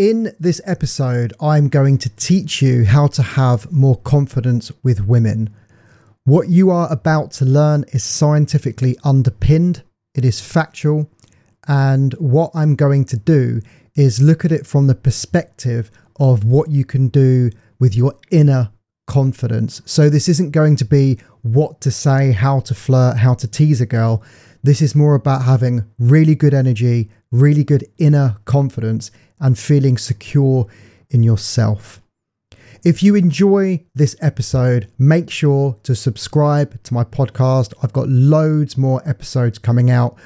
[0.00, 5.54] In this episode, I'm going to teach you how to have more confidence with women.
[6.24, 9.82] What you are about to learn is scientifically underpinned,
[10.14, 11.10] it is factual,
[11.68, 13.60] and what I'm going to do
[13.94, 18.70] is look at it from the perspective of what you can do with your inner
[19.06, 19.82] confidence.
[19.84, 23.82] So, this isn't going to be what to say, how to flirt, how to tease
[23.82, 24.22] a girl.
[24.62, 30.66] This is more about having really good energy, really good inner confidence, and feeling secure
[31.08, 32.02] in yourself.
[32.84, 37.72] If you enjoy this episode, make sure to subscribe to my podcast.
[37.82, 40.16] I've got loads more episodes coming out.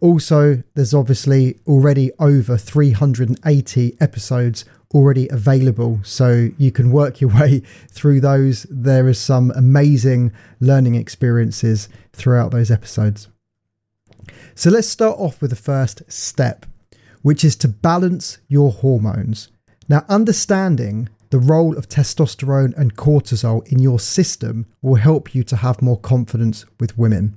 [0.00, 7.62] Also, there's obviously already over 380 episodes already available, so you can work your way
[7.90, 8.64] through those.
[8.70, 13.28] There is some amazing learning experiences throughout those episodes.
[14.54, 16.66] So let's start off with the first step,
[17.22, 19.48] which is to balance your hormones.
[19.88, 25.56] Now, understanding the role of testosterone and cortisol in your system will help you to
[25.56, 27.36] have more confidence with women.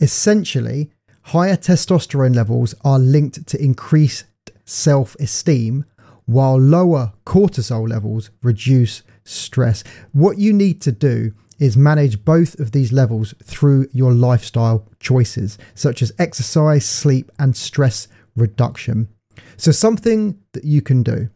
[0.00, 0.90] Essentially,
[1.22, 4.24] higher testosterone levels are linked to increased
[4.66, 5.84] self esteem,
[6.26, 9.82] while lower cortisol levels reduce stress.
[10.12, 15.58] What you need to do is manage both of these levels through your lifestyle choices,
[15.76, 19.08] such as exercise, sleep, and stress reduction.
[19.56, 21.28] So, something that you can do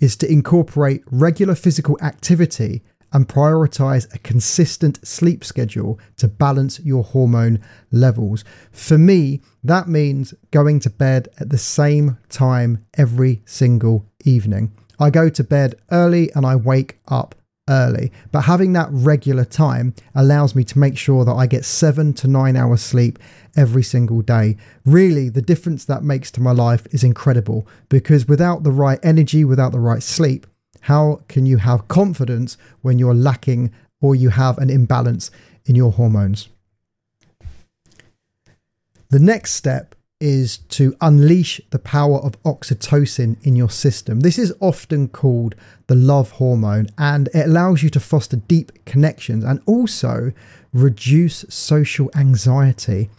[0.00, 7.04] is to incorporate regular physical activity and prioritize a consistent sleep schedule to balance your
[7.04, 7.60] hormone
[7.92, 8.44] levels.
[8.72, 14.72] For me, that means going to bed at the same time every single evening.
[14.98, 17.36] I go to bed early and I wake up
[17.68, 18.12] early.
[18.32, 22.28] But having that regular time allows me to make sure that I get seven to
[22.28, 23.18] nine hours sleep
[23.56, 24.56] every single day.
[24.84, 29.44] Really, the difference that makes to my life is incredible because without the right energy,
[29.44, 30.46] without the right sleep,
[30.82, 35.30] how can you have confidence when you're lacking or you have an imbalance
[35.64, 36.48] in your hormones?
[39.08, 44.20] The next step is to unleash the power of oxytocin in your system.
[44.20, 45.54] This is often called
[45.86, 50.32] the love hormone and it allows you to foster deep connections and also
[50.72, 53.10] reduce social anxiety.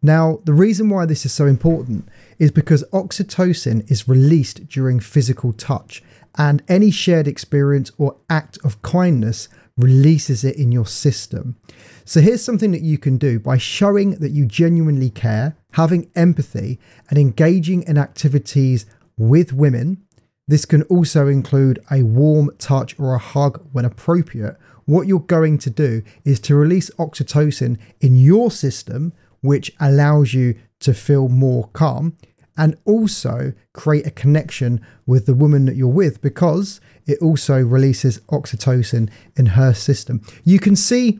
[0.00, 2.08] Now, the reason why this is so important
[2.38, 6.02] is because oxytocin is released during physical touch,
[6.36, 11.56] and any shared experience or act of kindness releases it in your system.
[12.04, 16.78] So, here's something that you can do by showing that you genuinely care, having empathy,
[17.10, 18.86] and engaging in activities
[19.16, 20.02] with women.
[20.46, 24.56] This can also include a warm touch or a hug when appropriate.
[24.84, 30.54] What you're going to do is to release oxytocin in your system, which allows you
[30.80, 32.16] to feel more calm
[32.56, 38.20] and also create a connection with the woman that you're with because it also releases
[38.28, 40.22] oxytocin in her system.
[40.44, 41.18] You can see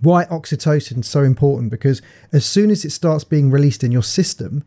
[0.00, 2.00] why oxytocin is so important because
[2.32, 4.64] as soon as it starts being released in your system,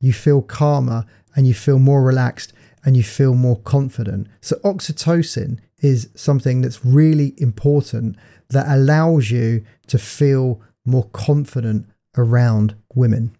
[0.00, 2.52] you feel calmer and you feel more relaxed
[2.84, 4.28] and you feel more confident.
[4.40, 8.16] So, oxytocin is something that's really important
[8.50, 11.86] that allows you to feel more confident
[12.16, 13.36] around women.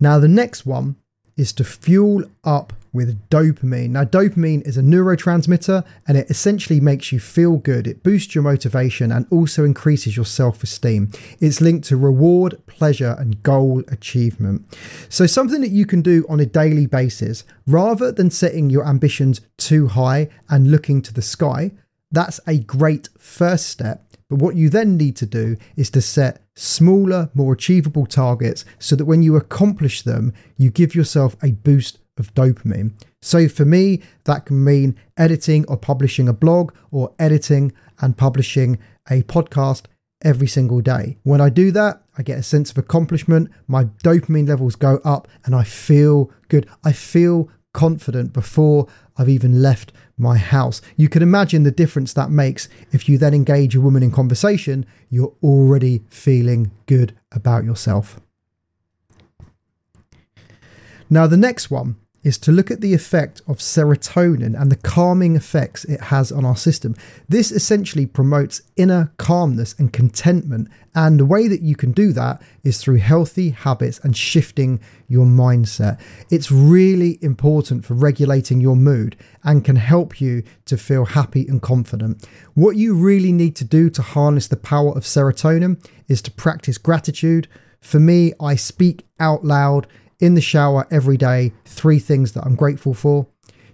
[0.00, 0.96] Now, the next one
[1.38, 3.90] is to fuel up with dopamine.
[3.90, 7.86] Now, dopamine is a neurotransmitter and it essentially makes you feel good.
[7.86, 11.12] It boosts your motivation and also increases your self esteem.
[11.40, 14.66] It's linked to reward, pleasure, and goal achievement.
[15.08, 19.40] So, something that you can do on a daily basis rather than setting your ambitions
[19.56, 21.72] too high and looking to the sky.
[22.10, 24.07] That's a great first step.
[24.28, 28.94] But what you then need to do is to set smaller, more achievable targets so
[28.96, 32.92] that when you accomplish them, you give yourself a boost of dopamine.
[33.22, 38.78] So for me, that can mean editing or publishing a blog or editing and publishing
[39.10, 39.84] a podcast
[40.22, 41.16] every single day.
[41.22, 45.28] When I do that, I get a sense of accomplishment, my dopamine levels go up,
[45.44, 46.68] and I feel good.
[46.84, 50.80] I feel confident before I've even left my house.
[50.96, 54.86] You can imagine the difference that makes if you then engage a woman in conversation,
[55.10, 58.20] you're already feeling good about yourself.
[61.10, 65.36] Now, the next one is to look at the effect of serotonin and the calming
[65.36, 66.94] effects it has on our system.
[67.28, 72.42] This essentially promotes inner calmness and contentment, and the way that you can do that
[72.64, 76.00] is through healthy habits and shifting your mindset.
[76.30, 81.62] It's really important for regulating your mood and can help you to feel happy and
[81.62, 82.26] confident.
[82.54, 86.78] What you really need to do to harness the power of serotonin is to practice
[86.78, 87.48] gratitude.
[87.80, 89.86] For me, I speak out loud
[90.20, 93.26] in the shower every day, three things that I'm grateful for.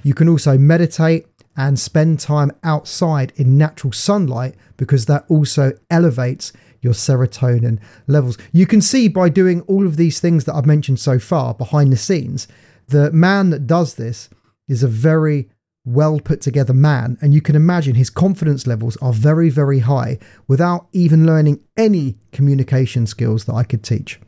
[0.02, 1.26] You can also meditate
[1.56, 8.36] and spend time outside in natural sunlight because that also elevates your serotonin levels.
[8.52, 11.92] You can see by doing all of these things that I've mentioned so far behind
[11.92, 12.46] the scenes,
[12.88, 14.28] the man that does this
[14.68, 15.48] is a very
[15.86, 20.18] well put together man, and you can imagine his confidence levels are very, very high
[20.48, 24.18] without even learning any communication skills that I could teach.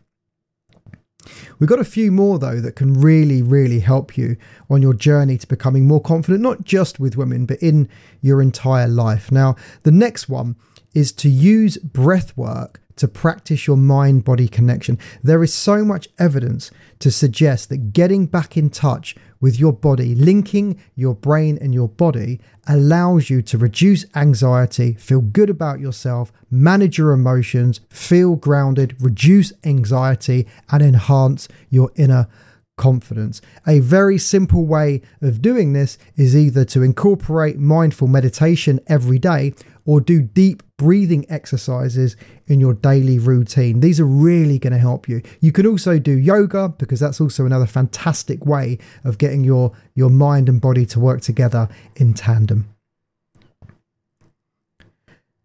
[1.59, 4.37] We've got a few more though that can really, really help you
[4.71, 7.89] on your journey to becoming more confident, not just with women, but in
[8.21, 9.31] your entire life.
[9.31, 10.57] Now, the next one
[10.95, 14.99] is to use breath work to practice your mind body connection.
[15.23, 20.15] There is so much evidence to suggest that getting back in touch with your body,
[20.15, 26.33] linking your brain and your body, allows you to reduce anxiety, feel good about yourself,
[26.51, 32.29] manage your emotions, feel grounded, reduce anxiety, and enhance your inner
[32.77, 33.41] confidence.
[33.67, 39.55] A very simple way of doing this is either to incorporate mindful meditation every day
[39.85, 43.81] or do deep breathing exercises in your daily routine.
[43.81, 45.23] These are really going to help you.
[45.41, 50.11] You can also do yoga because that's also another fantastic way of getting your your
[50.11, 52.69] mind and body to work together in tandem.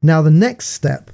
[0.02, 1.12] Now the next step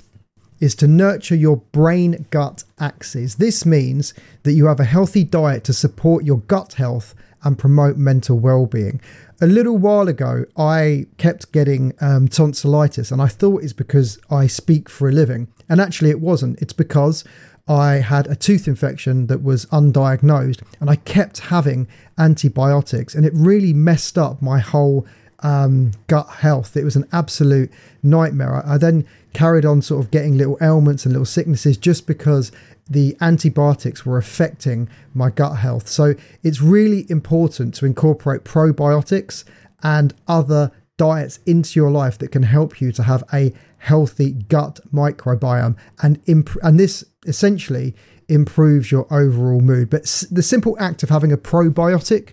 [0.59, 3.36] is to nurture your brain gut axis.
[3.36, 4.13] This means
[4.44, 7.13] that you have a healthy diet to support your gut health
[7.44, 9.00] and promote mental well-being.
[9.39, 14.48] A little while ago, I kept getting um, tonsillitis, and I thought it's because I
[14.48, 15.48] speak for a living.
[15.69, 16.60] And actually, it wasn't.
[16.60, 17.24] It's because
[17.68, 21.88] I had a tooth infection that was undiagnosed, and I kept having
[22.18, 25.06] antibiotics, and it really messed up my whole
[25.39, 26.75] um, gut health.
[26.75, 27.72] It was an absolute
[28.04, 28.66] nightmare.
[28.66, 32.51] I, I then carried on sort of getting little ailments and little sicknesses just because
[32.89, 35.88] the antibiotics were affecting my gut health.
[35.88, 39.44] So it's really important to incorporate probiotics
[39.84, 44.80] and other diets into your life that can help you to have a healthy gut
[44.92, 47.94] microbiome and imp- and this essentially
[48.28, 52.31] improves your overall mood but s- the simple act of having a probiotic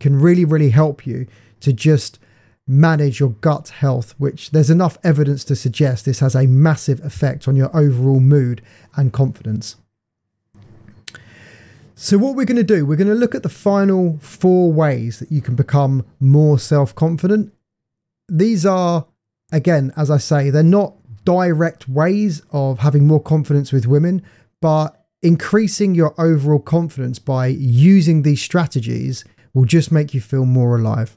[0.00, 1.26] can really really help you
[1.60, 2.18] to just
[2.66, 7.46] manage your gut health which there's enough evidence to suggest this has a massive effect
[7.46, 8.60] on your overall mood
[8.96, 9.76] and confidence
[11.98, 15.18] so, what we're going to do, we're going to look at the final four ways
[15.18, 17.54] that you can become more self confident.
[18.28, 19.06] These are,
[19.50, 24.22] again, as I say, they're not direct ways of having more confidence with women,
[24.60, 29.24] but increasing your overall confidence by using these strategies
[29.54, 31.16] will just make you feel more alive.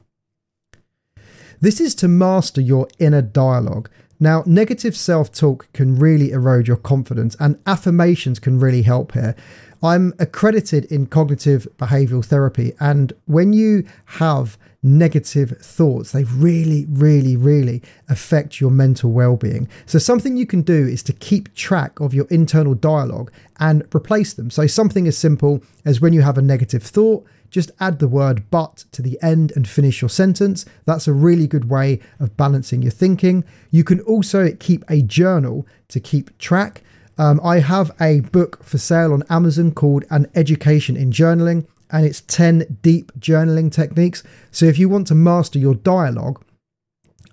[1.62, 3.90] This is to master your inner dialogue.
[4.18, 9.36] Now, negative self talk can really erode your confidence, and affirmations can really help here.
[9.82, 12.72] I'm accredited in cognitive behavioral therapy.
[12.80, 19.68] And when you have negative thoughts, they really, really, really affect your mental well being.
[19.84, 24.32] So, something you can do is to keep track of your internal dialogue and replace
[24.32, 24.50] them.
[24.50, 28.50] So, something as simple as when you have a negative thought, just add the word
[28.50, 30.64] but to the end and finish your sentence.
[30.86, 33.44] That's a really good way of balancing your thinking.
[33.70, 36.82] You can also keep a journal to keep track.
[37.18, 42.06] Um, I have a book for sale on Amazon called An Education in Journaling, and
[42.06, 44.22] it's 10 deep journaling techniques.
[44.50, 46.42] So if you want to master your dialogue,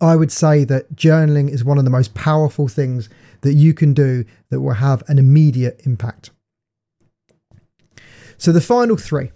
[0.02, 3.10] I would say that journaling is one of the most powerful things
[3.42, 6.32] that you can do that will have an immediate impact.
[8.38, 9.32] So the final three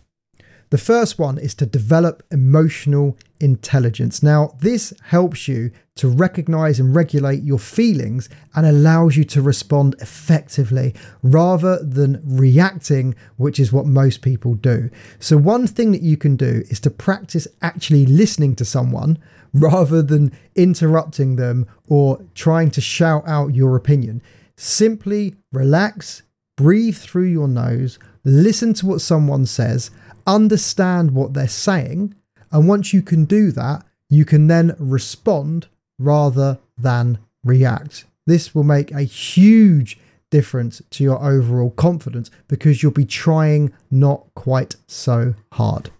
[0.71, 4.23] the first one is to develop emotional intelligence.
[4.23, 9.95] Now, this helps you to recognize and regulate your feelings and allows you to respond
[9.99, 14.89] effectively rather than reacting, which is what most people do.
[15.19, 19.19] So, one thing that you can do is to practice actually listening to someone
[19.53, 24.21] rather than interrupting them or trying to shout out your opinion.
[24.55, 26.23] Simply relax,
[26.55, 29.91] breathe through your nose, listen to what someone says
[30.25, 32.15] understand what they're saying.
[32.51, 38.05] And once you can do that, you can then respond rather than react.
[38.25, 39.97] This will make a huge
[40.29, 45.91] difference to your overall confidence because you'll be trying not quite so hard.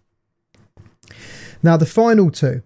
[1.64, 2.64] Now, the final two.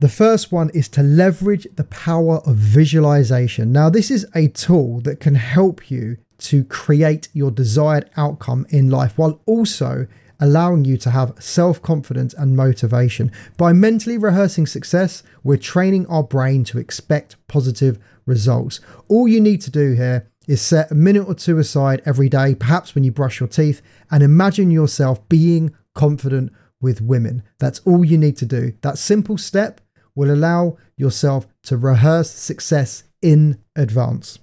[0.00, 3.70] The first one is to leverage the power of visualization.
[3.70, 8.90] Now, this is a tool that can help you to create your desired outcome in
[8.90, 10.06] life while also
[10.40, 13.30] allowing you to have self confidence and motivation.
[13.56, 18.80] By mentally rehearsing success, we're training our brain to expect positive results.
[19.08, 22.54] All you need to do here is set a minute or two aside every day,
[22.54, 27.42] perhaps when you brush your teeth, and imagine yourself being confident with women.
[27.58, 28.72] That's all you need to do.
[28.80, 29.80] That simple step
[30.14, 34.38] will allow yourself to rehearse success in advance.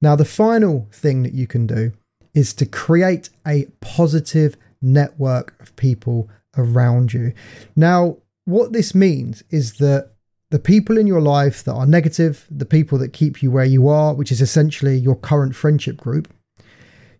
[0.00, 1.92] Now, the final thing that you can do
[2.34, 7.32] is to create a positive network of people around you.
[7.74, 10.12] Now, what this means is that
[10.50, 13.88] the people in your life that are negative, the people that keep you where you
[13.88, 16.32] are, which is essentially your current friendship group,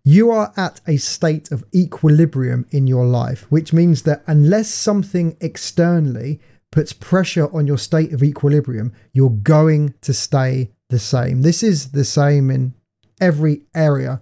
[0.04, 5.36] you are at a state of equilibrium in your life, which means that unless something
[5.40, 6.40] externally
[6.70, 11.42] puts pressure on your state of equilibrium, you're going to stay the same.
[11.42, 12.74] This is the same in
[13.20, 14.20] every area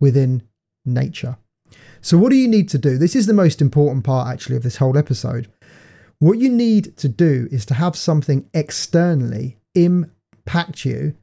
[0.00, 0.42] within
[0.84, 1.36] nature.
[2.00, 2.98] So, what do you need to do?
[2.98, 5.50] This is the most important part, actually, of this whole episode.
[6.18, 11.16] What you need to do is to have something externally impact you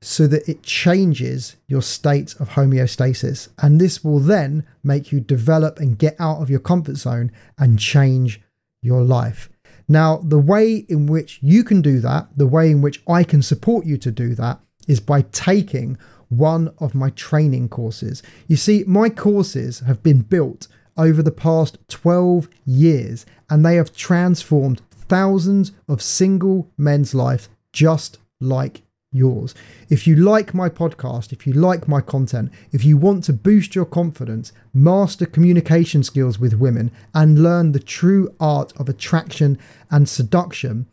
[0.00, 3.48] so that it changes your state of homeostasis.
[3.58, 7.78] And this will then make you develop and get out of your comfort zone and
[7.78, 8.40] change
[8.80, 9.50] your life.
[9.88, 13.42] Now, the way in which you can do that, the way in which I can
[13.42, 15.96] support you to do that, is by taking
[16.28, 18.22] one of my training courses.
[18.46, 23.94] You see, my courses have been built over the past 12 years and they have
[23.94, 29.54] transformed thousands of single men's lives just like yours.
[29.88, 33.74] If you like my podcast, if you like my content, if you want to boost
[33.74, 39.58] your confidence, master communication skills with women, and learn the true art of attraction
[39.90, 40.86] and seduction,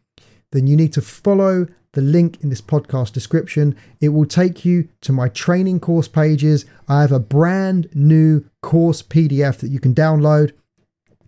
[0.51, 3.75] then you need to follow the link in this podcast description.
[4.01, 6.65] It will take you to my training course pages.
[6.87, 10.51] I have a brand new course PDF that you can download.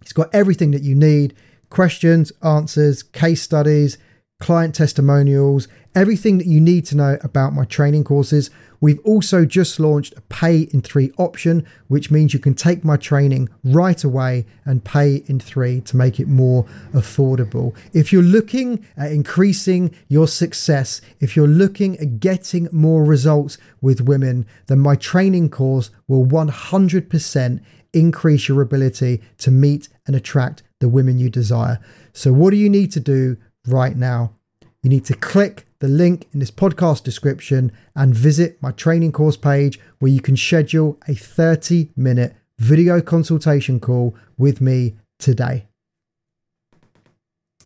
[0.02, 1.36] It's got everything that you need
[1.70, 3.98] questions, answers, case studies,
[4.40, 8.52] client testimonials, everything that you need to know about my training courses.
[8.80, 12.98] We've also just launched a pay in three option, which means you can take my
[12.98, 17.76] training right away and pay in three to make it more affordable.
[17.94, 24.02] If you're looking at increasing your success, if you're looking at getting more results with
[24.02, 27.60] women, then my training course will 100%
[27.94, 31.80] increase your ability to meet and attract the women you desire.
[32.14, 33.38] So, what do you need to do
[33.68, 34.34] right now?
[34.82, 39.38] You need to click the link in this podcast description and visit my training course
[39.38, 45.67] page where you can schedule a 30 minute video consultation call with me today.